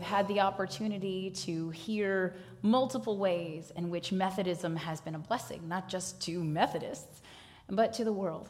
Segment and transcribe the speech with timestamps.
[0.00, 5.68] Have had the opportunity to hear multiple ways in which Methodism has been a blessing,
[5.68, 7.20] not just to Methodists,
[7.68, 8.48] but to the world.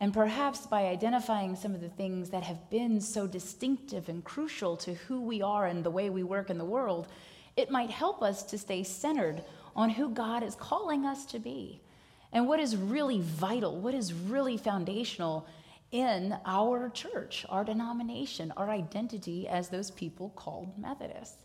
[0.00, 4.76] And perhaps by identifying some of the things that have been so distinctive and crucial
[4.78, 7.06] to who we are and the way we work in the world,
[7.56, 9.44] it might help us to stay centered
[9.76, 11.80] on who God is calling us to be
[12.32, 15.46] and what is really vital, what is really foundational
[15.92, 21.36] in our church, our denomination, our identity as those people called Methodists.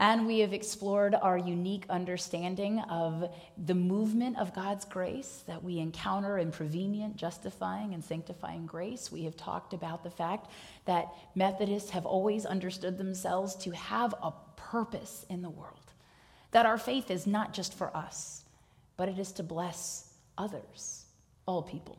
[0.00, 5.80] And we have explored our unique understanding of the movement of God's grace that we
[5.80, 9.10] encounter in prevenient, justifying, and sanctifying grace.
[9.10, 10.52] We have talked about the fact
[10.84, 15.92] that Methodists have always understood themselves to have a purpose in the world,
[16.52, 18.44] that our faith is not just for us,
[18.96, 21.06] but it is to bless others,
[21.44, 21.98] all people.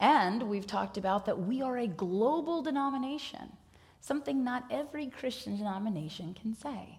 [0.00, 3.52] And we've talked about that we are a global denomination,
[4.00, 6.98] something not every Christian denomination can say.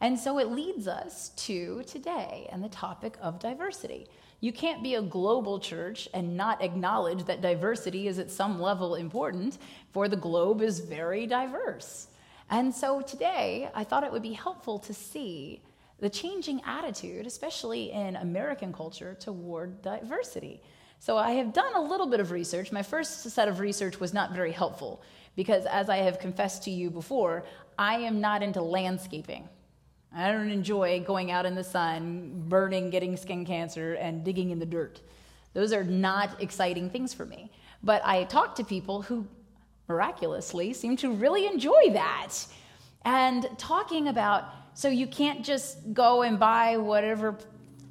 [0.00, 4.06] And so it leads us to today and the topic of diversity.
[4.40, 8.94] You can't be a global church and not acknowledge that diversity is at some level
[8.94, 9.58] important,
[9.92, 12.08] for the globe is very diverse.
[12.50, 15.62] And so today, I thought it would be helpful to see
[15.98, 20.60] the changing attitude, especially in American culture, toward diversity.
[20.98, 22.72] So I have done a little bit of research.
[22.72, 25.02] My first set of research was not very helpful
[25.36, 27.44] because, as I have confessed to you before,
[27.78, 29.48] I am not into landscaping.
[30.14, 34.58] I don't enjoy going out in the sun, burning, getting skin cancer, and digging in
[34.58, 35.00] the dirt.
[35.52, 37.50] Those are not exciting things for me.
[37.82, 39.26] But I talk to people who
[39.88, 42.32] miraculously seem to really enjoy that.
[43.04, 47.36] And talking about, so you can't just go and buy whatever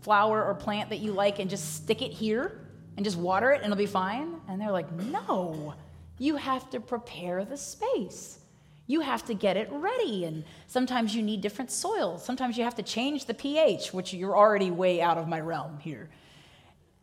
[0.02, 2.65] flower or plant that you like and just stick it here
[2.96, 4.42] and just water it and it'll be fine?
[4.48, 5.74] And they're like, no,
[6.18, 8.40] you have to prepare the space.
[8.88, 10.26] You have to get it ready.
[10.26, 12.18] And sometimes you need different soil.
[12.18, 15.80] Sometimes you have to change the pH, which you're already way out of my realm
[15.80, 16.10] here.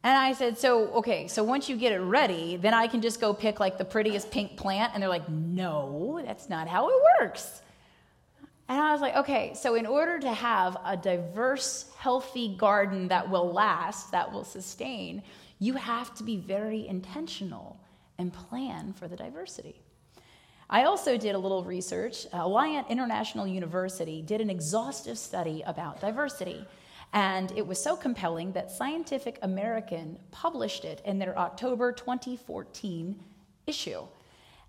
[0.04, 3.20] And I said, so, okay, so once you get it ready, then I can just
[3.20, 4.92] go pick like the prettiest pink plant.
[4.94, 7.62] And they're like, no, that's not how it works.
[8.68, 13.28] And I was like, okay, so in order to have a diverse, healthy garden that
[13.28, 15.22] will last, that will sustain,
[15.62, 17.78] you have to be very intentional
[18.18, 19.80] and plan for the diversity.
[20.68, 22.28] I also did a little research.
[22.32, 26.66] Alliant International University did an exhaustive study about diversity.
[27.12, 33.22] And it was so compelling that Scientific American published it in their October 2014
[33.68, 34.00] issue.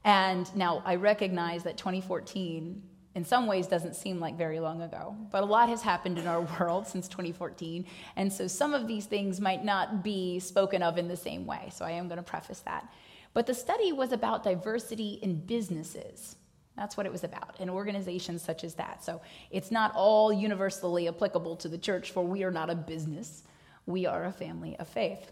[0.03, 2.83] And now I recognize that 2014
[3.15, 6.27] in some ways doesn't seem like very long ago, but a lot has happened in
[6.27, 7.85] our world since 2014.
[8.15, 11.69] And so some of these things might not be spoken of in the same way.
[11.71, 12.91] So I am going to preface that.
[13.33, 16.35] But the study was about diversity in businesses.
[16.75, 19.03] That's what it was about, in organizations such as that.
[19.03, 23.43] So it's not all universally applicable to the church, for we are not a business,
[23.85, 25.31] we are a family of faith.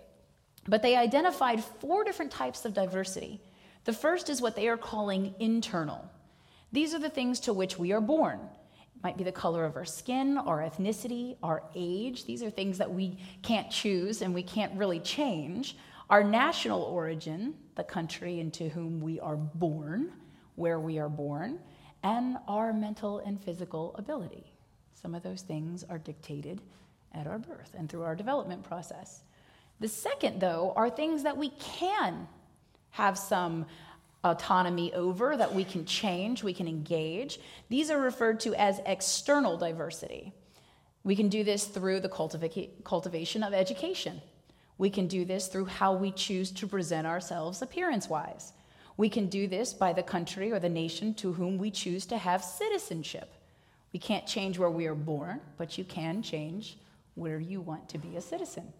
[0.68, 3.42] But they identified four different types of diversity.
[3.86, 6.08] The first is what they are calling internal.
[6.72, 8.40] These are the things to which we are born.
[8.96, 12.26] It might be the color of our skin, our ethnicity, our age.
[12.26, 15.78] These are things that we can't choose and we can't really change.
[16.10, 20.12] Our national origin, the country into whom we are born,
[20.56, 21.60] where we are born,
[22.04, 24.54] and our mental and physical ability.
[24.94, 26.62] Some of those things are dictated
[27.14, 29.24] at our birth and through our development process.
[29.80, 32.28] The second, though, are things that we can
[32.92, 33.66] have some
[34.24, 37.40] autonomy over, that we can change, we can engage.
[37.70, 40.34] These are referred to as external diversity.
[41.04, 44.22] We can do this through the cultiva- cultivation of education.
[44.78, 48.54] We can do this through how we choose to present ourselves appearance wise.
[48.98, 52.18] We can do this by the country or the nation to whom we choose to
[52.18, 53.34] have citizenship.
[53.94, 56.78] We can't change where we are born, but you can change
[57.16, 58.72] where you want to be a citizen.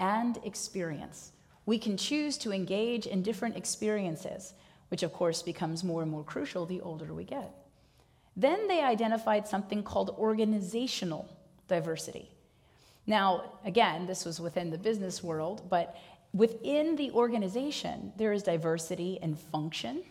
[0.00, 1.32] And experience.
[1.66, 4.54] We can choose to engage in different experiences
[4.92, 7.50] which of course becomes more and more crucial the older we get.
[8.36, 11.34] Then they identified something called organizational
[11.66, 12.30] diversity.
[13.06, 15.96] Now, again, this was within the business world, but
[16.34, 20.02] within the organization, there is diversity in function.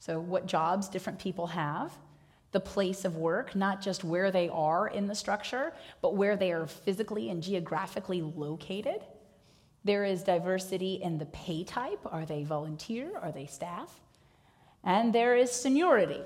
[0.00, 1.92] So, what jobs different people have,
[2.50, 5.72] the place of work, not just where they are in the structure,
[6.02, 9.04] but where they are physically and geographically located.
[9.86, 12.00] There is diversity in the pay type.
[12.06, 13.12] Are they volunteer?
[13.22, 14.00] Are they staff?
[14.82, 16.22] And there is seniority,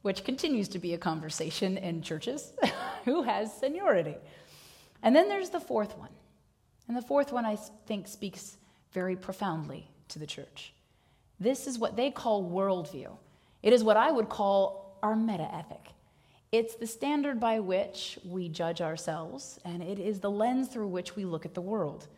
[0.00, 2.54] which continues to be a conversation in churches.
[3.04, 4.16] Who has seniority?
[5.02, 6.08] And then there's the fourth one.
[6.88, 8.56] And the fourth one, I think, speaks
[8.92, 10.72] very profoundly to the church.
[11.38, 13.10] This is what they call worldview.
[13.62, 15.88] It is what I would call our meta ethic.
[16.52, 21.16] It's the standard by which we judge ourselves, and it is the lens through which
[21.16, 22.08] we look at the world.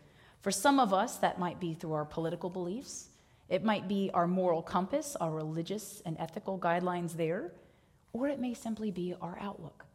[0.46, 3.08] For some of us, that might be through our political beliefs,
[3.48, 7.50] it might be our moral compass, our religious and ethical guidelines there,
[8.12, 9.86] or it may simply be our outlook.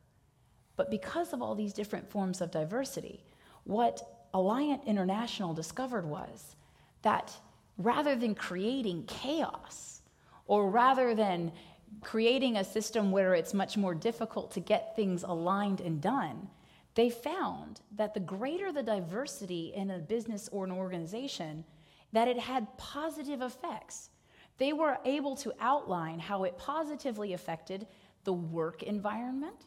[0.76, 3.24] But because of all these different forms of diversity,
[3.64, 6.58] what Alliant International discovered was
[7.02, 7.34] that
[7.78, 10.02] rather than creating chaos,
[10.48, 11.54] or rather than
[12.02, 16.50] creating a system where it's much more difficult to get things aligned and done,
[16.96, 21.64] they found that the greater the diversity in a business or an organization,
[22.12, 24.10] that it had positive effects.
[24.58, 27.88] They were able to outline how it positively affected
[28.26, 29.66] the work environment,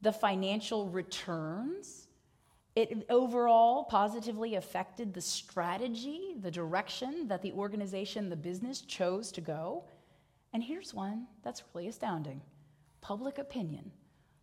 [0.00, 2.08] the financial returns.
[2.74, 9.40] It overall positively affected the strategy, the direction that the organization, the business chose to
[9.40, 9.84] go.
[10.52, 12.40] And here's one that's really astounding
[13.00, 13.92] public opinion.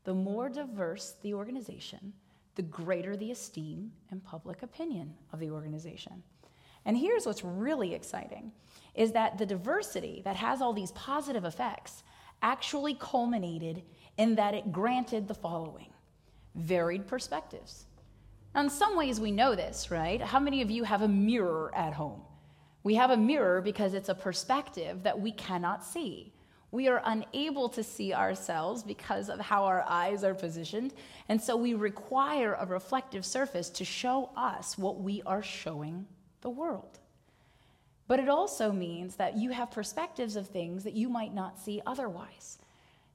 [0.05, 2.13] The more diverse the organization,
[2.55, 6.23] the greater the esteem and public opinion of the organization.
[6.85, 8.51] And here's what's really exciting
[8.93, 12.03] is that the diversity that has all these positive effects
[12.41, 13.83] actually culminated
[14.17, 15.89] in that it granted the following
[16.53, 17.85] varied perspectives.
[18.53, 20.21] Now, in some ways, we know this, right?
[20.21, 22.21] How many of you have a mirror at home?
[22.83, 26.34] We have a mirror because it's a perspective that we cannot see.
[26.75, 30.93] We are unable to see ourselves because of how our eyes are positioned,
[31.29, 36.05] and so we require a reflective surface to show us what we are showing
[36.41, 36.99] the world.
[38.09, 41.81] But it also means that you have perspectives of things that you might not see
[41.85, 42.57] otherwise.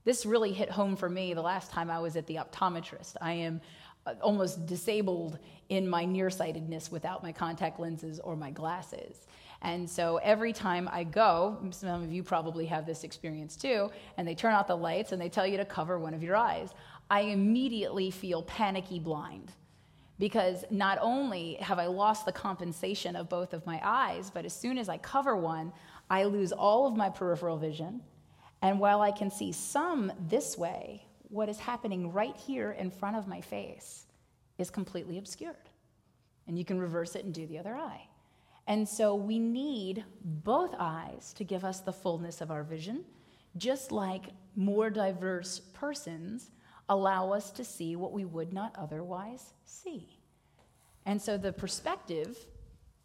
[0.05, 3.15] This really hit home for me the last time I was at the optometrist.
[3.21, 3.61] I am
[4.07, 5.37] uh, almost disabled
[5.69, 9.27] in my nearsightedness without my contact lenses or my glasses.
[9.61, 14.27] And so every time I go, some of you probably have this experience too, and
[14.27, 16.71] they turn out the lights and they tell you to cover one of your eyes,
[17.09, 19.51] I immediately feel panicky blind.
[20.17, 24.53] Because not only have I lost the compensation of both of my eyes, but as
[24.53, 25.73] soon as I cover one,
[26.09, 28.01] I lose all of my peripheral vision.
[28.61, 33.15] And while I can see some this way, what is happening right here in front
[33.15, 34.05] of my face
[34.57, 35.55] is completely obscured.
[36.47, 38.07] And you can reverse it and do the other eye.
[38.71, 43.03] And so we need both eyes to give us the fullness of our vision,
[43.57, 46.51] just like more diverse persons
[46.87, 50.21] allow us to see what we would not otherwise see.
[51.05, 52.37] And so the perspective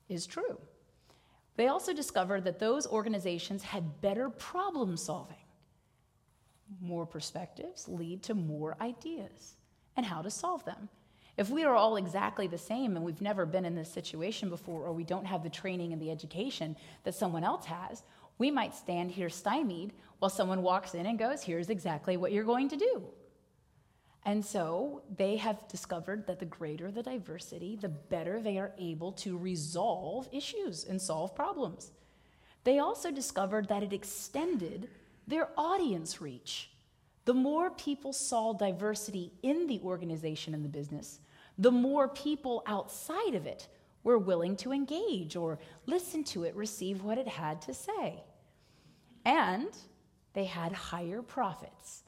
[0.09, 0.57] is true.
[1.57, 5.35] They also discovered that those organizations had better problem solving.
[6.81, 9.57] More perspectives lead to more ideas
[9.97, 10.89] and how to solve them.
[11.37, 14.83] If we are all exactly the same and we've never been in this situation before,
[14.83, 18.03] or we don't have the training and the education that someone else has,
[18.39, 22.45] we might stand here stymied while someone walks in and goes, Here's exactly what you're
[22.45, 23.03] going to do.
[24.25, 29.13] And so they have discovered that the greater the diversity, the better they are able
[29.13, 31.93] to resolve issues and solve problems.
[32.65, 34.89] They also discovered that it extended
[35.29, 36.71] their audience reach.
[37.25, 41.21] The more people saw diversity in the organization and the business,
[41.59, 43.69] the more people outside of it
[44.05, 48.23] were willing to engage or listen to it, receive what it had to say.
[49.25, 49.69] And
[50.33, 52.05] they had higher profits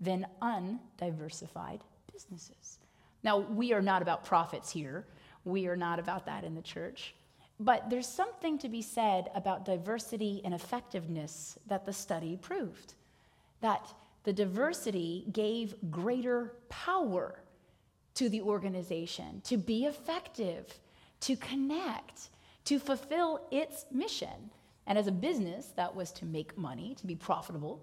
[0.00, 1.80] than undiversified
[2.12, 2.78] businesses.
[3.24, 5.06] Now, we are not about profits here.
[5.44, 7.14] We are not about that in the church.
[7.58, 12.94] But there's something to be said about diversity and effectiveness that the study proved.
[13.60, 13.92] That
[14.24, 17.41] the diversity gave greater power
[18.14, 20.78] to the organization to be effective,
[21.20, 22.28] to connect,
[22.64, 24.50] to fulfill its mission.
[24.86, 27.82] And as a business, that was to make money, to be profitable.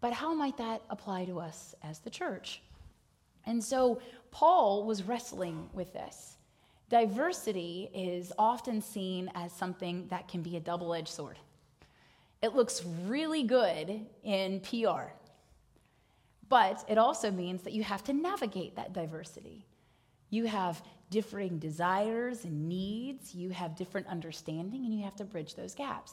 [0.00, 2.62] But how might that apply to us as the church?
[3.44, 4.00] And so
[4.30, 6.36] Paul was wrestling with this.
[6.88, 11.38] Diversity is often seen as something that can be a double edged sword.
[12.42, 15.10] It looks really good in PR,
[16.48, 19.66] but it also means that you have to navigate that diversity.
[20.30, 25.54] You have differing desires and needs, you have different understanding, and you have to bridge
[25.54, 26.12] those gaps.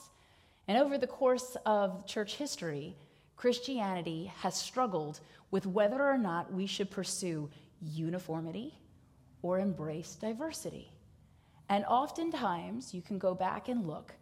[0.67, 2.95] And over the course of church history,
[3.35, 5.19] Christianity has struggled
[5.51, 7.49] with whether or not we should pursue
[7.81, 8.79] uniformity
[9.41, 10.91] or embrace diversity.
[11.69, 14.13] And oftentimes, you can go back and look,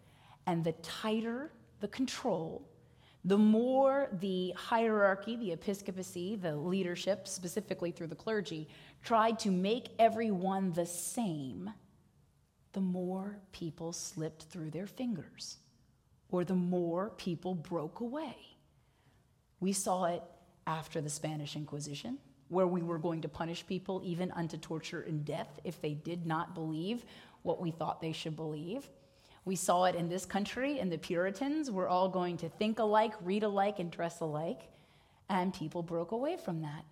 [0.47, 1.51] and the tighter
[1.81, 2.67] the control,
[3.23, 8.67] the more the hierarchy, the episcopacy, the leadership, specifically through the clergy,
[9.03, 11.71] tried to make everyone the same,
[12.73, 15.57] the more people slipped through their fingers,
[16.29, 18.35] or the more people broke away.
[19.59, 20.23] We saw it
[20.65, 25.23] after the Spanish Inquisition, where we were going to punish people even unto torture and
[25.23, 27.05] death if they did not believe
[27.43, 28.89] what we thought they should believe.
[29.45, 33.13] We saw it in this country, and the Puritans were all going to think alike,
[33.23, 34.61] read alike, and dress alike,
[35.29, 36.85] and people broke away from that.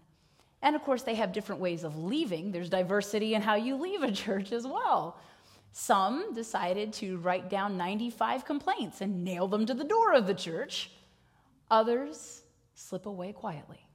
[0.62, 2.52] And of course, they have different ways of leaving.
[2.52, 5.18] There's diversity in how you leave a church as well.
[5.72, 10.34] Some decided to write down 95 complaints and nail them to the door of the
[10.34, 10.92] church.
[11.70, 12.42] Others
[12.74, 13.86] slip away quietly.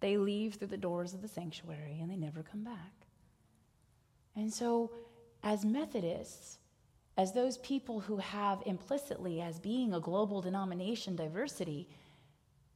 [0.00, 2.92] They leave through the doors of the sanctuary and they never come back.
[4.34, 4.90] And so,
[5.42, 6.58] as Methodists,
[7.16, 11.88] as those people who have implicitly, as being a global denomination, diversity,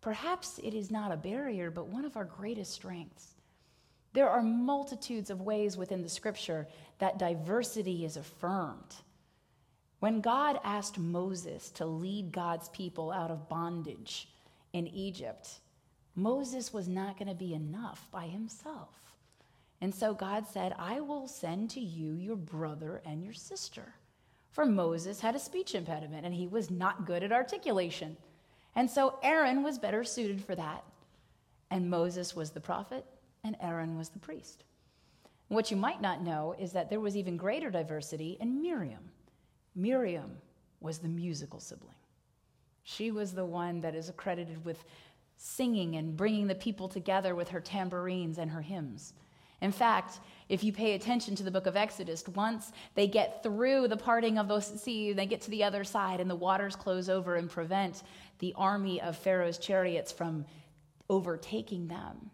[0.00, 3.34] perhaps it is not a barrier, but one of our greatest strengths.
[4.12, 6.66] There are multitudes of ways within the scripture
[6.98, 8.94] that diversity is affirmed.
[10.00, 14.28] When God asked Moses to lead God's people out of bondage
[14.72, 15.60] in Egypt,
[16.16, 18.88] Moses was not going to be enough by himself.
[19.82, 23.94] And so God said, I will send to you your brother and your sister.
[24.50, 28.16] For Moses had a speech impediment and he was not good at articulation.
[28.74, 30.84] And so Aaron was better suited for that.
[31.70, 33.04] And Moses was the prophet
[33.44, 34.64] and Aaron was the priest.
[35.48, 39.10] What you might not know is that there was even greater diversity in Miriam.
[39.74, 40.36] Miriam
[40.80, 41.94] was the musical sibling.
[42.82, 44.84] She was the one that is accredited with
[45.36, 49.14] singing and bringing the people together with her tambourines and her hymns.
[49.60, 53.88] In fact, if you pay attention to the book of Exodus, once they get through
[53.88, 57.08] the parting of the sea, they get to the other side, and the waters close
[57.08, 58.02] over and prevent
[58.38, 60.44] the army of Pharaoh's chariots from
[61.08, 62.30] overtaking them,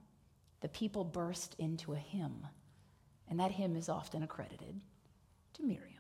[0.61, 2.47] the people burst into a hymn.
[3.29, 4.81] And that hymn is often accredited
[5.55, 5.93] to Miriam.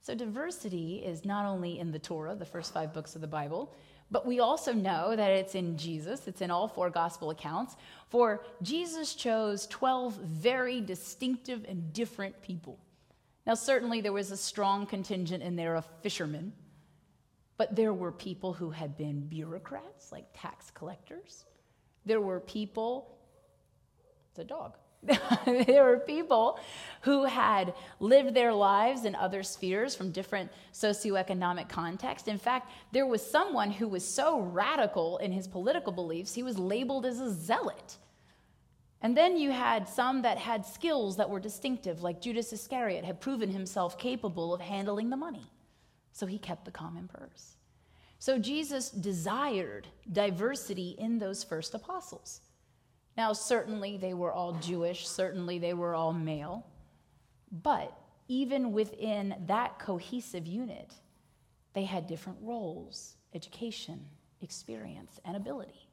[0.00, 3.74] So, diversity is not only in the Torah, the first five books of the Bible,
[4.10, 7.76] but we also know that it's in Jesus, it's in all four gospel accounts.
[8.08, 12.78] For Jesus chose 12 very distinctive and different people.
[13.46, 16.52] Now, certainly there was a strong contingent in there of fishermen,
[17.56, 21.44] but there were people who had been bureaucrats, like tax collectors.
[22.06, 23.18] There were people,
[24.30, 24.76] it's a dog.
[25.46, 26.58] there were people
[27.02, 32.28] who had lived their lives in other spheres from different socioeconomic contexts.
[32.28, 36.58] In fact, there was someone who was so radical in his political beliefs, he was
[36.58, 37.98] labeled as a zealot.
[39.00, 43.20] And then you had some that had skills that were distinctive, like Judas Iscariot had
[43.20, 45.46] proven himself capable of handling the money.
[46.12, 47.54] So he kept the common purse.
[48.18, 52.40] So Jesus desired diversity in those first apostles.
[53.18, 56.64] Now, certainly they were all Jewish, certainly they were all male,
[57.50, 57.92] but
[58.28, 60.94] even within that cohesive unit,
[61.72, 64.06] they had different roles, education,
[64.40, 65.88] experience, and ability.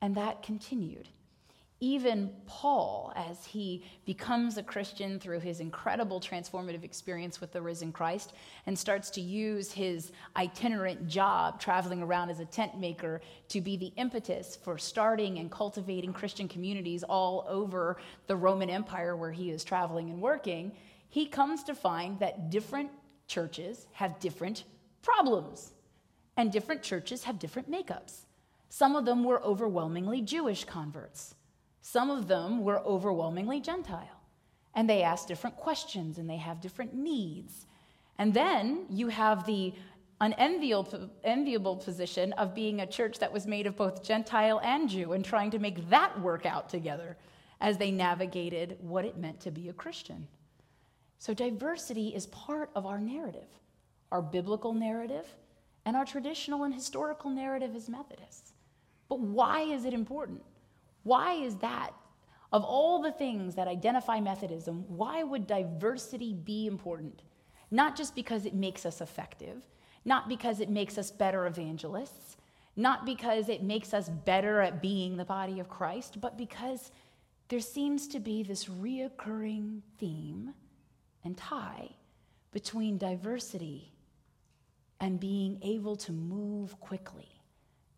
[0.00, 1.08] And that continued
[1.82, 7.90] even Paul, as he becomes a Christian through his incredible transformative experience with the risen
[7.90, 8.34] Christ
[8.66, 13.76] and starts to use his itinerant job traveling around as a tent maker to be
[13.76, 17.96] the impetus for starting and cultivating Christian communities all over
[18.28, 20.70] the Roman Empire where he is traveling and working,
[21.08, 22.92] he comes to find that different
[23.26, 24.62] churches have different
[25.02, 25.72] problems
[26.36, 28.20] and different churches have different makeups.
[28.68, 31.34] Some of them were overwhelmingly Jewish converts.
[31.82, 34.20] Some of them were overwhelmingly Gentile,
[34.74, 37.66] and they ask different questions and they have different needs.
[38.18, 39.74] And then you have the
[40.20, 45.24] unenviable position of being a church that was made of both Gentile and Jew and
[45.24, 47.16] trying to make that work out together
[47.60, 50.28] as they navigated what it meant to be a Christian.
[51.18, 53.48] So, diversity is part of our narrative,
[54.12, 55.26] our biblical narrative,
[55.84, 58.52] and our traditional and historical narrative as Methodists.
[59.08, 60.42] But why is it important?
[61.02, 61.90] Why is that?
[62.52, 67.22] Of all the things that identify Methodism, why would diversity be important?
[67.70, 69.62] Not just because it makes us effective,
[70.04, 72.36] not because it makes us better evangelists,
[72.76, 76.90] not because it makes us better at being the body of Christ, but because
[77.48, 80.54] there seems to be this reoccurring theme
[81.24, 81.90] and tie
[82.50, 83.92] between diversity
[85.00, 87.28] and being able to move quickly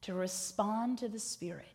[0.00, 1.73] to respond to the Spirit.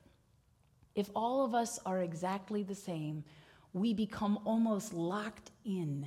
[1.00, 3.24] If all of us are exactly the same,
[3.72, 6.06] we become almost locked in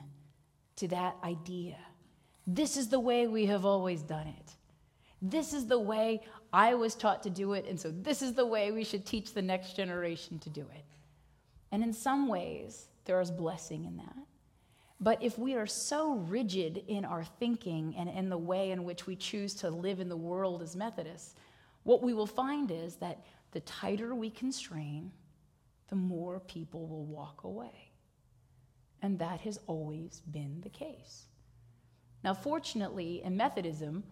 [0.76, 1.78] to that idea.
[2.46, 4.52] This is the way we have always done it.
[5.22, 6.20] This is the way
[6.52, 9.32] I was taught to do it, and so this is the way we should teach
[9.32, 10.84] the next generation to do it.
[11.70, 14.16] And in some ways, there is blessing in that.
[15.00, 19.06] But if we are so rigid in our thinking and in the way in which
[19.06, 21.34] we choose to live in the world as Methodists,
[21.84, 25.12] what we will find is that the tighter we constrain,
[25.88, 27.92] the more people will walk away.
[29.02, 31.26] And that has always been the case.
[32.24, 34.04] Now, fortunately, in Methodism,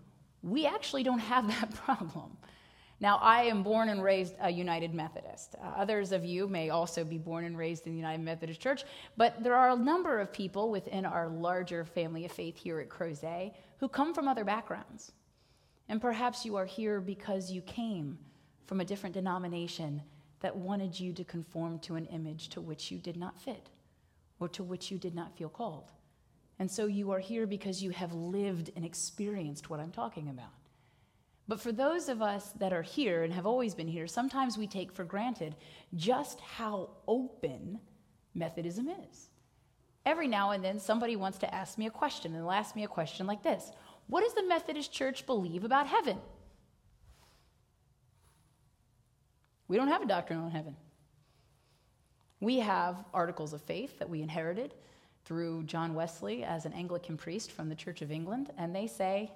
[0.43, 2.37] we actually don't have that problem.
[3.03, 5.55] Now, I am born and raised a United Methodist.
[5.55, 8.85] Uh, others of you may also be born and raised in the United Methodist Church,
[9.17, 12.91] but there are a number of people within our larger family of faith here at
[12.91, 15.13] Crozet who come from other backgrounds.
[15.89, 18.19] And perhaps you are here because you came
[18.71, 20.01] from a different denomination
[20.39, 23.69] that wanted you to conform to an image to which you did not fit
[24.39, 25.91] or to which you did not feel called.
[26.61, 30.53] And so you are here because you have lived and experienced what I'm talking about.
[31.49, 34.69] But for those of us that are here and have always been here, sometimes we
[34.69, 35.57] take for granted
[35.97, 37.81] just how open
[38.37, 39.31] Methodism is.
[40.07, 42.85] Every now and then, somebody wants to ask me a question, and they'll ask me
[42.85, 43.73] a question like this
[44.07, 46.19] What does the Methodist Church believe about heaven?
[49.71, 50.75] We don't have a doctrine on heaven.
[52.41, 54.75] We have articles of faith that we inherited
[55.25, 59.31] through John Wesley as an Anglican priest from the Church of England, and they say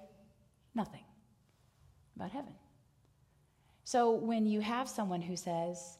[0.75, 1.05] nothing
[2.17, 2.53] about heaven.
[3.85, 5.99] So when you have someone who says,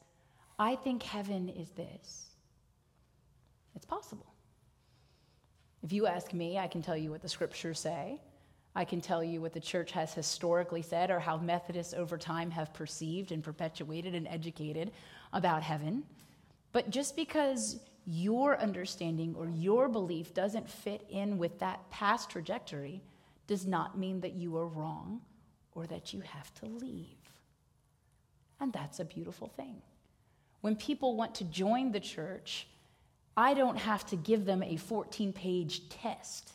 [0.58, 2.26] I think heaven is this,
[3.74, 4.34] it's possible.
[5.82, 8.20] If you ask me, I can tell you what the scriptures say.
[8.76, 12.50] I can tell you what the church has historically said or how Methodists over time
[12.50, 14.92] have perceived and perpetuated and educated
[15.32, 16.02] about heaven.
[16.72, 23.00] But just because your understanding or your belief doesn't fit in with that past trajectory
[23.46, 25.22] does not mean that you are wrong
[25.74, 27.06] or that you have to leave.
[28.60, 29.80] And that's a beautiful thing.
[30.60, 32.66] When people want to join the church,
[33.38, 36.52] I don't have to give them a 14 page test.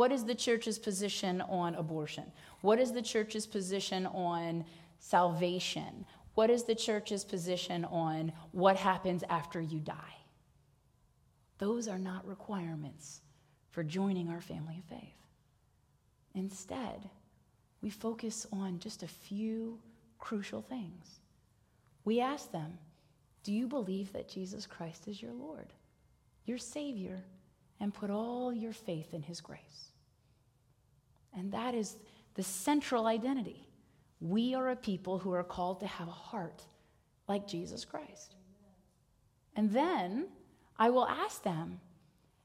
[0.00, 2.32] What is the church's position on abortion?
[2.62, 4.64] What is the church's position on
[4.98, 6.06] salvation?
[6.36, 10.16] What is the church's position on what happens after you die?
[11.58, 13.20] Those are not requirements
[13.72, 15.18] for joining our family of faith.
[16.34, 17.10] Instead,
[17.82, 19.78] we focus on just a few
[20.18, 21.20] crucial things.
[22.06, 22.78] We ask them,
[23.42, 25.74] Do you believe that Jesus Christ is your Lord,
[26.46, 27.22] your Savior,
[27.78, 29.89] and put all your faith in His grace?
[31.36, 31.96] And that is
[32.34, 33.66] the central identity.
[34.20, 36.62] We are a people who are called to have a heart
[37.28, 38.34] like Jesus Christ.
[39.56, 40.28] And then
[40.78, 41.80] I will ask them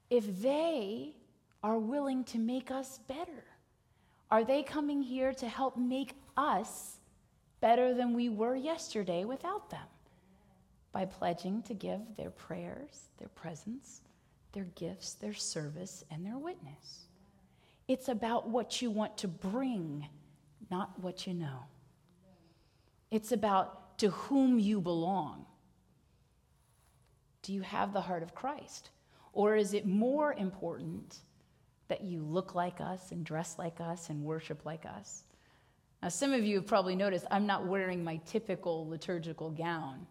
[0.09, 1.15] if they
[1.63, 3.43] are willing to make us better.
[4.29, 6.97] Are they coming here to help make us
[7.61, 9.87] better than we were yesterday without them?
[10.91, 14.01] By pledging to give their prayers, their presence,
[14.53, 17.05] their gifts, their service, and their witness.
[17.87, 20.07] It's about what you want to bring,
[20.71, 21.65] not what you know.
[23.11, 25.45] It's about to whom you belong.
[27.43, 28.89] Do you have the heart of Christ?
[29.33, 31.19] Or is it more important
[31.87, 35.23] that you look like us and dress like us and worship like us.
[36.01, 40.05] Now, some of you have probably noticed I'm not wearing my typical liturgical gown.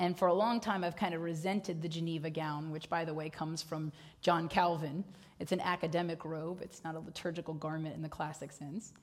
[0.00, 3.12] And for a long time, I've kind of resented the Geneva gown, which, by the
[3.12, 5.04] way, comes from John Calvin.
[5.38, 8.94] It's an academic robe, it's not a liturgical garment in the classic sense.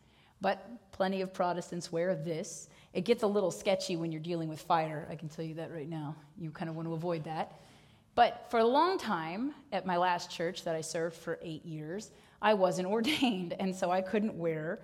[0.42, 2.70] But plenty of Protestants wear this.
[2.94, 5.72] It gets a little sketchy when you're dealing with fire, I can tell you that
[5.72, 6.16] right now.
[6.36, 7.60] You kind of want to avoid that.
[8.16, 12.10] But for a long time at my last church that I served for eight years,
[12.42, 14.80] I wasn't ordained, and so I couldn't wear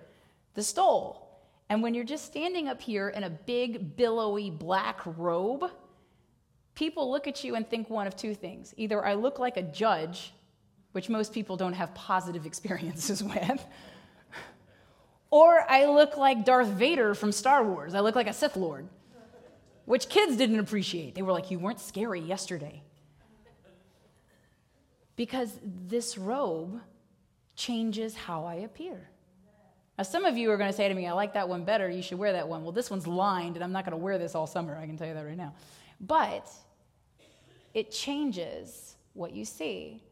[0.54, 1.40] the stole.
[1.68, 5.70] And when you're just standing up here in a big, billowy black robe,
[6.74, 8.74] people look at you and think one of two things.
[8.76, 10.32] Either I look like a judge,
[10.92, 13.64] which most people don't have positive experiences with,
[15.30, 17.94] or I look like Darth Vader from Star Wars.
[17.94, 18.88] I look like a Sith Lord,
[19.84, 21.14] which kids didn't appreciate.
[21.14, 22.82] They were like, You weren't scary yesterday
[25.16, 26.80] because this robe
[27.56, 29.08] changes how I appear.
[29.96, 31.88] Now, some of you are going to say to me, I like that one better.
[31.88, 32.64] You should wear that one.
[32.64, 34.76] Well, this one's lined, and I'm not going to wear this all summer.
[34.76, 35.54] I can tell you that right now.
[36.00, 36.50] But
[37.74, 40.02] it changes what you see.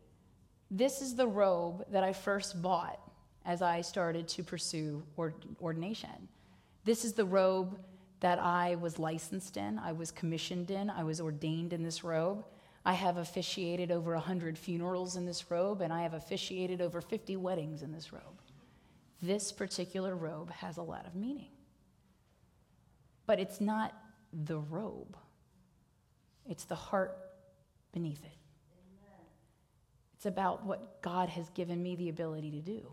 [0.70, 2.98] This is the robe that I first bought
[3.44, 5.02] as I started to pursue
[5.60, 6.28] ordination.
[6.84, 7.78] This is the robe
[8.20, 12.44] that I was licensed in, I was commissioned in, I was ordained in this robe.
[12.84, 17.36] I have officiated over 100 funerals in this robe, and I have officiated over 50
[17.36, 18.40] weddings in this robe.
[19.20, 21.50] This particular robe has a lot of meaning.
[23.26, 23.94] But it's not
[24.32, 25.16] the robe,
[26.48, 27.16] it's the heart
[27.92, 28.36] beneath it.
[30.16, 32.86] It's about what God has given me the ability to do.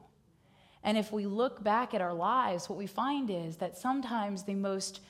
[0.84, 4.56] And if we look back at our lives, what we find is that sometimes the
[4.56, 5.02] most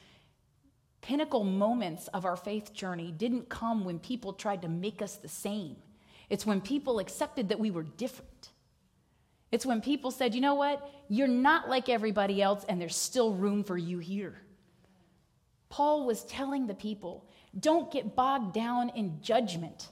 [1.02, 5.30] pinnacle moments of our faith journey didn't come when people tried to make us the
[5.30, 5.78] same.
[6.30, 8.50] It's when people accepted that we were different.
[9.52, 10.92] It's when people said, you know what?
[11.08, 14.42] You're not like everybody else, and there's still room for you here.
[15.70, 19.90] Paul was telling the people, don't get bogged down in judgment.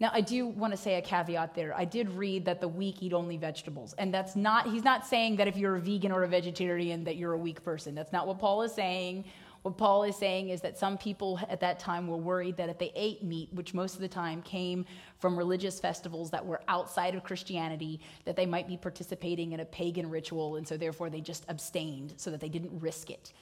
[0.00, 1.72] Now, I do want to say a caveat there.
[1.76, 3.94] I did read that the weak eat only vegetables.
[3.98, 7.16] And that's not, he's not saying that if you're a vegan or a vegetarian that
[7.16, 7.94] you're a weak person.
[7.94, 9.24] That's not what Paul is saying.
[9.62, 12.78] What Paul is saying is that some people at that time were worried that if
[12.78, 14.84] they ate meat, which most of the time came
[15.20, 19.64] from religious festivals that were outside of Christianity, that they might be participating in a
[19.64, 23.32] pagan ritual, and so therefore they just abstained so that they didn't risk it.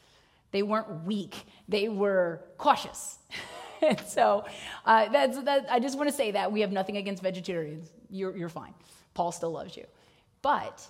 [0.53, 3.19] They weren't weak, they were cautious.
[3.83, 4.45] and so
[4.85, 6.51] uh, that's, that, I just want to say that.
[6.51, 7.91] We have nothing against vegetarians.
[8.11, 8.75] You're, you're fine.
[9.15, 9.85] Paul still loves you.
[10.43, 10.87] But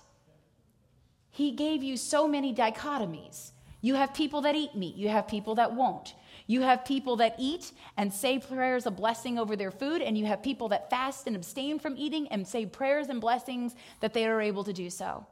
[1.30, 3.52] he gave you so many dichotomies.
[3.80, 6.14] You have people that eat meat, you have people that won't.
[6.46, 10.26] You have people that eat and say prayers of blessing over their food, and you
[10.26, 14.26] have people that fast and abstain from eating and say prayers and blessings that they
[14.26, 15.24] are able to do so.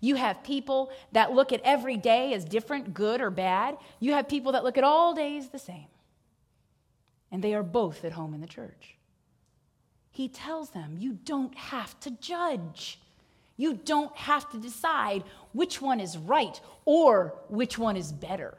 [0.00, 3.76] You have people that look at every day as different, good or bad.
[4.00, 5.86] You have people that look at all days the same
[7.34, 8.94] and they are both at home in the church.
[10.12, 13.00] He tells them, You don't have to judge.
[13.56, 18.56] You don't have to decide which one is right or which one is better.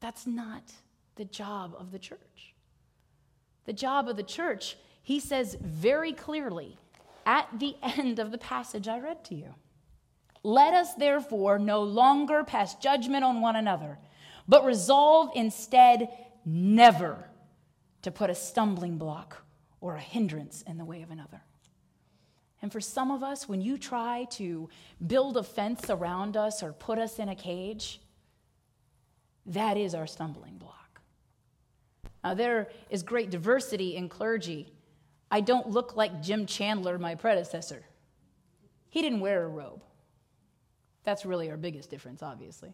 [0.00, 0.72] That's not
[1.14, 2.54] the job of the church.
[3.66, 6.76] The job of the church, he says very clearly
[7.26, 9.54] at the end of the passage I read to you.
[10.42, 13.98] Let us therefore no longer pass judgment on one another,
[14.46, 16.08] but resolve instead
[16.44, 17.30] never
[18.02, 19.42] to put a stumbling block
[19.80, 21.42] or a hindrance in the way of another.
[22.60, 24.68] And for some of us, when you try to
[25.06, 28.00] build a fence around us or put us in a cage,
[29.46, 31.00] that is our stumbling block.
[32.22, 34.72] Now, there is great diversity in clergy.
[35.34, 37.82] I don't look like Jim Chandler, my predecessor.
[38.88, 39.82] He didn't wear a robe.
[41.02, 42.72] That's really our biggest difference, obviously,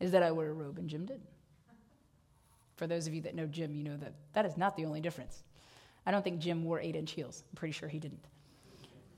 [0.00, 1.28] is that I wear a robe and Jim didn't.
[2.76, 5.02] For those of you that know Jim, you know that that is not the only
[5.02, 5.42] difference.
[6.06, 7.44] I don't think Jim wore eight inch heels.
[7.50, 8.24] I'm pretty sure he didn't.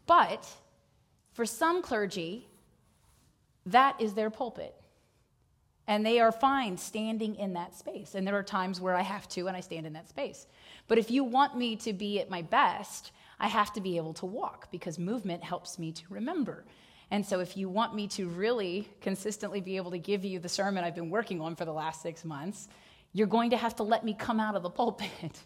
[0.09, 0.51] But
[1.35, 2.49] for some clergy,
[3.67, 4.75] that is their pulpit.
[5.87, 8.17] And they are fine standing in that space.
[8.17, 10.49] And there are times where I have to, and I stand in that space.
[10.93, 14.13] But if you want me to be at my best, I have to be able
[14.13, 16.67] to walk because movement helps me to remember.
[17.11, 20.51] And so, if you want me to really consistently be able to give you the
[20.51, 22.69] sermon I've been working on for the last six months,
[23.15, 25.09] you're going to have to let me come out of the pulpit.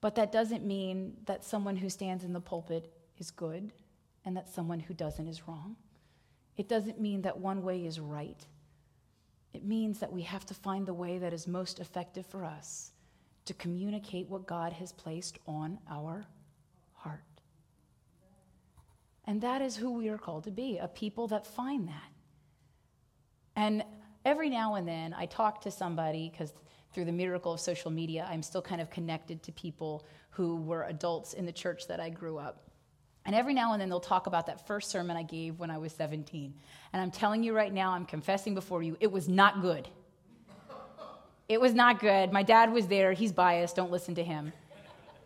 [0.00, 3.70] But that doesn't mean that someone who stands in the pulpit is good
[4.24, 5.76] and that someone who doesn't is wrong.
[6.56, 8.44] It doesn't mean that one way is right.
[9.54, 12.90] It means that we have to find the way that is most effective for us
[13.44, 16.26] to communicate what God has placed on our
[16.92, 17.22] heart.
[19.26, 22.10] And that is who we are called to be a people that find that.
[23.54, 23.84] And
[24.24, 26.52] every now and then I talk to somebody because
[26.92, 30.84] through the miracle of social media, I'm still kind of connected to people who were
[30.84, 32.63] adults in the church that I grew up.
[33.26, 35.78] And every now and then they'll talk about that first sermon I gave when I
[35.78, 36.54] was 17.
[36.92, 39.88] And I'm telling you right now, I'm confessing before you, it was not good.
[41.48, 42.32] It was not good.
[42.32, 43.12] My dad was there.
[43.12, 43.76] He's biased.
[43.76, 44.52] Don't listen to him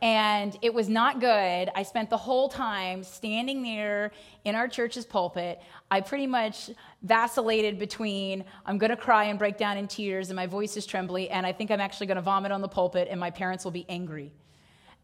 [0.00, 1.70] and it was not good.
[1.74, 4.12] I spent the whole time standing there
[4.44, 5.60] in our church's pulpit.
[5.90, 6.70] I pretty much
[7.02, 10.86] vacillated between I'm going to cry and break down in tears, and my voice is
[10.86, 13.64] trembly, and I think I'm actually going to vomit on the pulpit, and my parents
[13.64, 14.32] will be angry.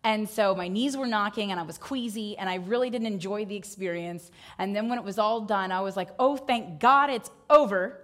[0.05, 3.47] And so my knees were knocking, and I was queasy, and I really didn't enjoy
[3.47, 4.31] the experience.
[4.59, 7.99] And then when it was all done, I was like, oh, thank God it's over.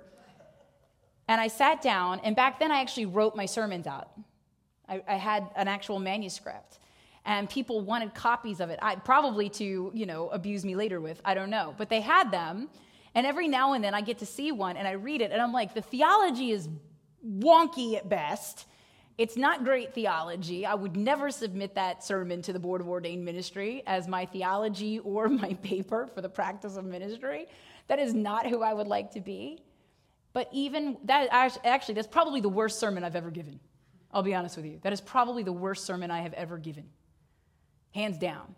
[1.29, 4.11] And I sat down, and back then I actually wrote my sermons out.
[4.89, 6.79] I, I had an actual manuscript
[7.25, 11.21] and people wanted copies of it I, probably to you know abuse me later with
[11.25, 12.69] i don't know but they had them
[13.15, 15.41] and every now and then i get to see one and i read it and
[15.41, 16.69] i'm like the theology is
[17.27, 18.67] wonky at best
[19.21, 23.25] it's not great theology i would never submit that sermon to the board of ordained
[23.25, 27.47] ministry as my theology or my paper for the practice of ministry
[27.91, 29.59] that is not who I would like to be.
[30.33, 33.59] But even that, actually, that's probably the worst sermon I've ever given.
[34.13, 34.79] I'll be honest with you.
[34.83, 36.85] That is probably the worst sermon I have ever given,
[37.93, 38.55] hands down.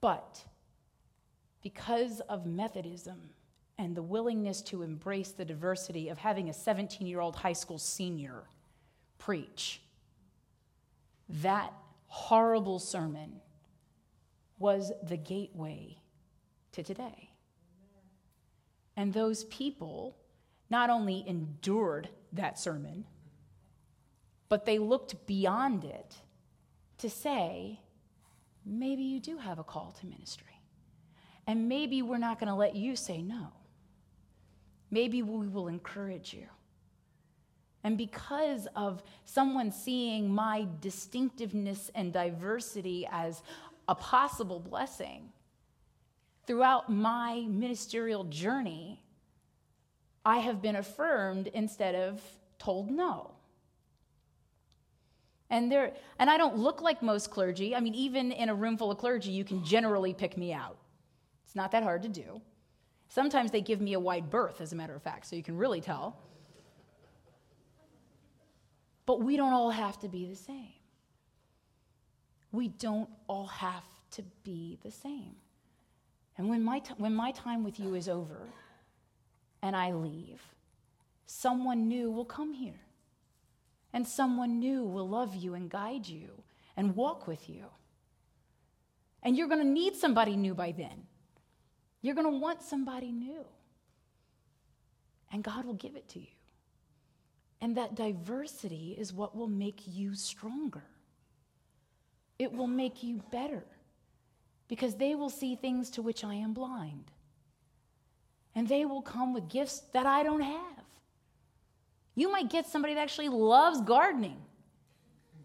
[0.00, 0.44] But
[1.60, 3.20] because of Methodism
[3.78, 7.78] and the willingness to embrace the diversity of having a 17 year old high school
[7.78, 8.44] senior
[9.24, 9.80] preach,
[11.28, 11.72] that
[12.08, 13.40] horrible sermon
[14.58, 15.96] was the gateway
[16.72, 17.30] to today.
[18.96, 20.16] And those people
[20.68, 23.06] not only endured that sermon,
[24.48, 26.14] but they looked beyond it
[26.98, 27.80] to say,
[28.64, 30.60] maybe you do have a call to ministry.
[31.46, 33.48] And maybe we're not going to let you say no.
[34.90, 36.46] Maybe we will encourage you.
[37.84, 43.42] And because of someone seeing my distinctiveness and diversity as
[43.86, 45.28] a possible blessing,
[46.46, 49.02] throughout my ministerial journey,
[50.24, 52.22] I have been affirmed instead of
[52.58, 53.32] told no.
[55.50, 57.76] And there and I don't look like most clergy.
[57.76, 60.78] I mean, even in a room full of clergy, you can generally pick me out.
[61.44, 62.40] It's not that hard to do.
[63.08, 65.56] Sometimes they give me a wide berth, as a matter of fact, so you can
[65.56, 66.18] really tell.
[69.06, 70.72] But we don't all have to be the same.
[72.52, 75.36] We don't all have to be the same.
[76.36, 78.48] And when my, t- when my time with you is over
[79.62, 80.42] and I leave,
[81.26, 82.80] someone new will come here.
[83.92, 86.42] And someone new will love you and guide you
[86.76, 87.66] and walk with you.
[89.22, 91.06] And you're going to need somebody new by then.
[92.02, 93.44] You're going to want somebody new.
[95.32, 96.26] And God will give it to you.
[97.64, 100.82] And that diversity is what will make you stronger.
[102.38, 103.64] It will make you better
[104.68, 107.10] because they will see things to which I am blind.
[108.54, 110.84] And they will come with gifts that I don't have.
[112.14, 114.42] You might get somebody that actually loves gardening.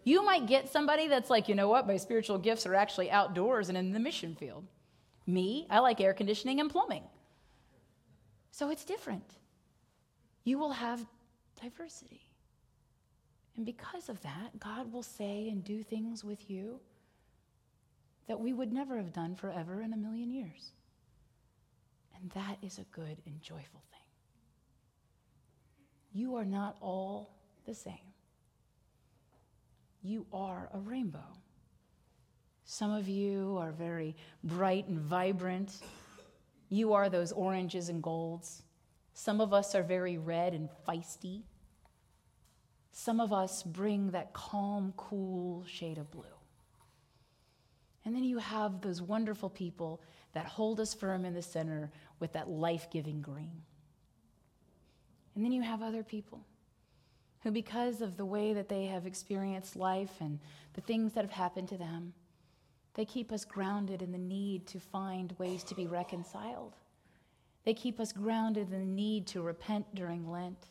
[0.04, 3.70] You might get somebody that's like, you know what, my spiritual gifts are actually outdoors
[3.70, 4.66] and in the mission field.
[5.26, 7.04] Me, I like air conditioning and plumbing.
[8.50, 9.38] So it's different.
[10.44, 11.06] You will have
[11.60, 12.26] diversity.
[13.56, 16.80] And because of that, God will say and do things with you
[18.26, 20.72] that we would never have done forever in a million years.
[22.14, 24.00] And that is a good and joyful thing.
[26.12, 27.30] You are not all
[27.66, 27.94] the same.
[30.02, 31.18] You are a rainbow.
[32.64, 35.80] Some of you are very bright and vibrant.
[36.68, 38.62] You are those oranges and golds.
[39.20, 41.42] Some of us are very red and feisty.
[42.90, 46.38] Some of us bring that calm, cool shade of blue.
[48.06, 50.00] And then you have those wonderful people
[50.32, 53.60] that hold us firm in the center with that life giving green.
[55.34, 56.46] And then you have other people
[57.42, 60.38] who, because of the way that they have experienced life and
[60.72, 62.14] the things that have happened to them,
[62.94, 66.74] they keep us grounded in the need to find ways to be reconciled.
[67.64, 70.68] They keep us grounded in the need to repent during Lent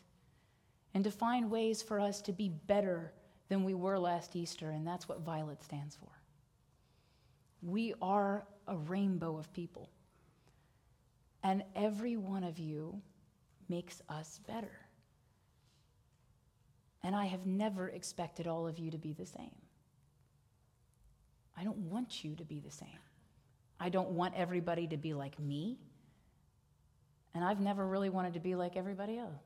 [0.92, 3.12] and to find ways for us to be better
[3.48, 6.10] than we were last Easter, and that's what Violet stands for.
[7.62, 9.90] We are a rainbow of people.
[11.42, 13.00] And every one of you
[13.68, 14.72] makes us better.
[17.02, 19.54] And I have never expected all of you to be the same.
[21.56, 22.88] I don't want you to be the same.
[23.78, 25.78] I don't want everybody to be like me.
[27.34, 29.42] And I've never really wanted to be like everybody else.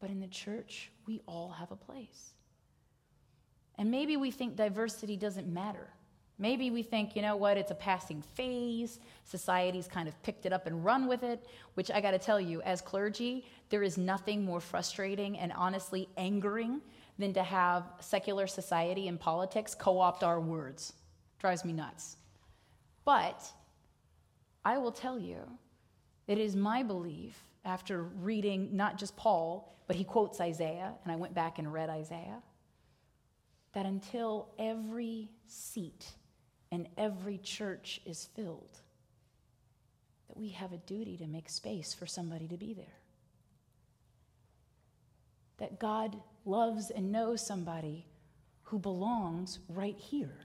[0.00, 2.32] But in the church, we all have a place.
[3.78, 5.88] And maybe we think diversity doesn't matter.
[6.38, 8.98] Maybe we think, you know what, it's a passing phase.
[9.24, 12.40] Society's kind of picked it up and run with it, which I got to tell
[12.40, 16.80] you, as clergy, there is nothing more frustrating and honestly angering
[17.18, 20.92] than to have secular society and politics co opt our words.
[21.38, 22.16] Drives me nuts.
[23.04, 23.44] But
[24.64, 25.38] I will tell you,
[26.26, 31.16] it is my belief, after reading not just Paul, but he quotes Isaiah, and I
[31.16, 32.42] went back and read Isaiah,
[33.72, 36.06] that until every seat
[36.70, 38.80] and every church is filled,
[40.28, 42.86] that we have a duty to make space for somebody to be there.
[45.58, 48.06] That God loves and knows somebody
[48.62, 50.38] who belongs right here.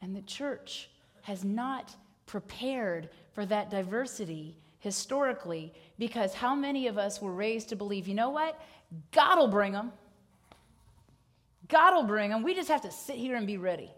[0.00, 0.90] And the church
[1.22, 1.94] has not
[2.26, 8.14] prepared for that diversity historically because how many of us were raised to believe, you
[8.14, 8.60] know what?
[9.12, 9.92] God will bring them.
[11.68, 12.42] God will bring them.
[12.42, 13.90] We just have to sit here and be ready.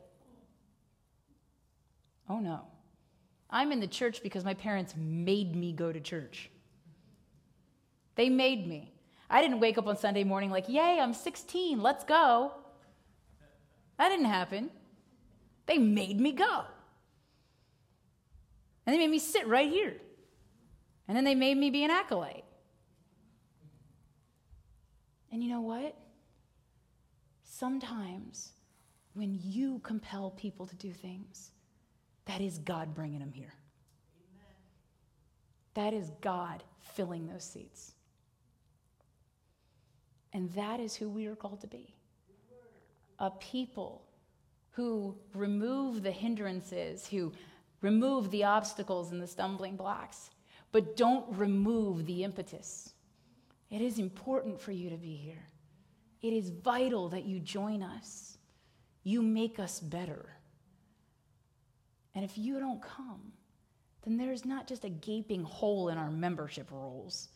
[2.28, 2.66] Oh no.
[3.50, 6.50] I'm in the church because my parents made me go to church.
[8.16, 8.92] They made me.
[9.30, 12.52] I didn't wake up on Sunday morning like, yay, I'm 16, let's go.
[13.98, 14.70] That didn't happen.
[15.66, 16.64] They made me go.
[18.86, 19.96] And they made me sit right here.
[21.08, 22.44] And then they made me be an acolyte.
[25.32, 25.96] And you know what?
[27.42, 28.52] Sometimes
[29.14, 31.50] when you compel people to do things,
[32.26, 33.54] that is God bringing them here.
[35.74, 37.92] That is God filling those seats.
[40.32, 41.94] And that is who we are called to be
[43.20, 44.02] a people
[44.70, 47.32] who remove the hindrances, who
[47.84, 50.30] remove the obstacles and the stumbling blocks,
[50.72, 52.94] but don't remove the impetus.
[53.70, 55.46] It is important for you to be here.
[56.22, 58.38] It is vital that you join us.
[59.02, 60.30] You make us better.
[62.14, 63.32] And if you don't come,
[64.02, 67.28] then there's not just a gaping hole in our membership rolls.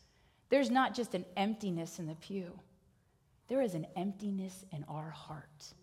[0.49, 2.57] There's not just an emptiness in the pew.
[3.49, 5.73] There is an emptiness in our heart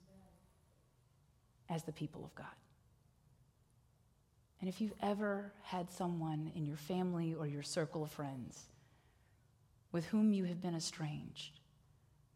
[1.71, 2.47] as the people of God.
[4.67, 8.67] And if you've ever had someone in your family or your circle of friends
[9.93, 11.61] with whom you have been estranged,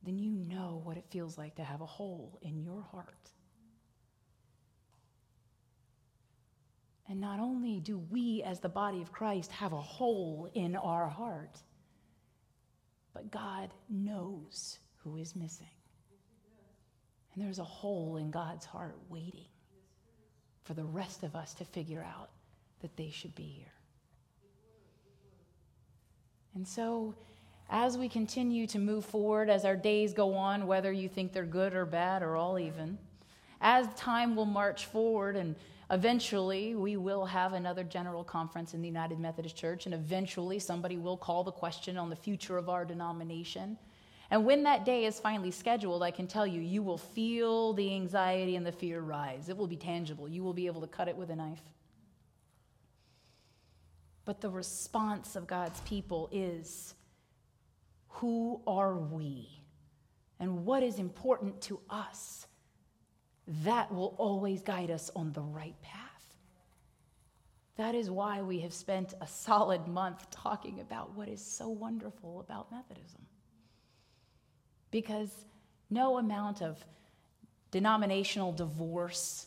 [0.04, 3.32] then you know what it feels like to have a hole in your heart.
[7.08, 11.08] And not only do we, as the body of Christ, have a hole in our
[11.08, 11.58] heart,
[13.12, 15.66] but God knows who is missing.
[17.34, 19.49] And there's a hole in God's heart waiting
[20.70, 22.28] for the rest of us to figure out
[22.80, 23.72] that they should be here.
[26.54, 27.16] And so,
[27.68, 31.44] as we continue to move forward, as our days go on, whether you think they're
[31.44, 32.98] good or bad or all even,
[33.60, 35.56] as time will march forward and
[35.90, 40.96] eventually we will have another general conference in the United Methodist Church, and eventually somebody
[40.96, 43.76] will call the question on the future of our denomination.
[44.30, 47.94] And when that day is finally scheduled, I can tell you, you will feel the
[47.94, 49.48] anxiety and the fear rise.
[49.48, 50.28] It will be tangible.
[50.28, 51.62] You will be able to cut it with a knife.
[54.24, 56.94] But the response of God's people is
[58.08, 59.48] who are we?
[60.38, 62.46] And what is important to us?
[63.64, 65.98] That will always guide us on the right path.
[67.76, 72.38] That is why we have spent a solid month talking about what is so wonderful
[72.40, 73.26] about Methodism
[74.90, 75.30] because
[75.90, 76.84] no amount of
[77.70, 79.46] denominational divorce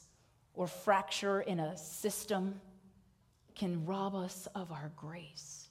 [0.54, 2.60] or fracture in a system
[3.56, 5.68] can rob us of our grace,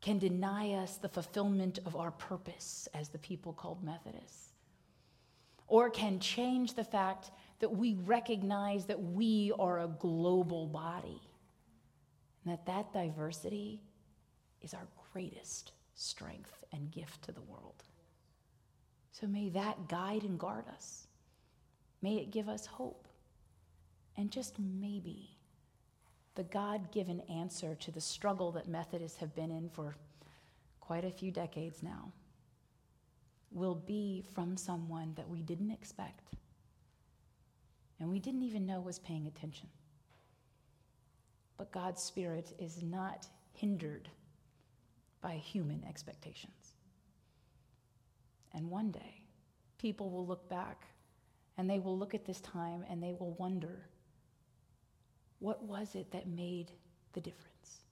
[0.00, 4.50] can deny us the fulfillment of our purpose as the people called Methodists,
[5.66, 11.20] or can change the fact that we recognize that we are a global body
[12.44, 13.80] and that that diversity
[14.60, 17.84] is our greatest strength and gift to the world.
[19.14, 21.06] So may that guide and guard us.
[22.02, 23.06] May it give us hope.
[24.16, 25.36] And just maybe
[26.34, 29.94] the God given answer to the struggle that Methodists have been in for
[30.80, 32.10] quite a few decades now
[33.52, 36.34] will be from someone that we didn't expect
[38.00, 39.68] and we didn't even know was paying attention.
[41.56, 44.08] But God's Spirit is not hindered
[45.20, 46.73] by human expectations.
[48.54, 49.22] And one day,
[49.78, 50.86] people will look back
[51.58, 53.88] and they will look at this time and they will wonder
[55.40, 56.70] what was it that made
[57.12, 57.82] the difference?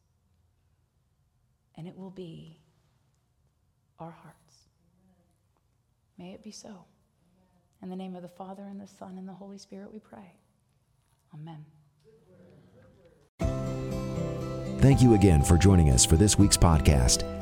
[1.76, 2.58] And it will be
[3.98, 4.68] our hearts.
[6.18, 6.84] May it be so.
[7.82, 10.36] In the name of the Father, and the Son, and the Holy Spirit, we pray.
[11.34, 11.64] Amen.
[14.80, 17.41] Thank you again for joining us for this week's podcast.